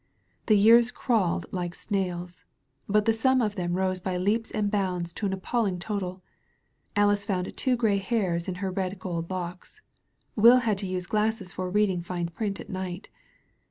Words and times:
The 0.47 0.57
years 0.57 0.89
crawled 0.89 1.45
like 1.51 1.75
snails. 1.75 2.43
But 2.89 3.05
the 3.05 3.13
sum 3.13 3.39
of 3.39 3.53
them 3.53 3.73
rose 3.75 3.99
by 3.99 4.17
leaps 4.17 4.49
and 4.49 4.71
bounds 4.71 5.13
to 5.13 5.27
an 5.27 5.33
appalling 5.33 5.77
total. 5.77 6.23
Alice 6.95 7.23
found 7.23 7.55
two 7.55 7.75
grey 7.75 7.99
hairs 7.99 8.47
in 8.47 8.55
her 8.65 8.71
red 8.71 8.97
gold 8.97 9.29
locks. 9.29 9.83
Will 10.35 10.61
had 10.61 10.79
to 10.79 10.87
use 10.87 11.05
glasses 11.05 11.53
for 11.53 11.69
reading 11.69 12.01
fine 12.01 12.29
print 12.29 12.59
at 12.59 12.67
night. 12.71 13.09